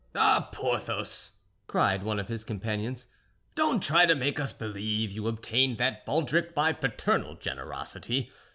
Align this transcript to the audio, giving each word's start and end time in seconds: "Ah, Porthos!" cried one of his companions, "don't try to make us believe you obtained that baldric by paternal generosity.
"Ah, 0.15 0.49
Porthos!" 0.51 1.33
cried 1.67 2.01
one 2.01 2.17
of 2.19 2.27
his 2.27 2.43
companions, 2.43 3.05
"don't 3.53 3.83
try 3.83 4.07
to 4.07 4.15
make 4.15 4.39
us 4.39 4.51
believe 4.51 5.11
you 5.11 5.27
obtained 5.27 5.77
that 5.77 6.07
baldric 6.07 6.55
by 6.55 6.73
paternal 6.73 7.35
generosity. 7.35 8.31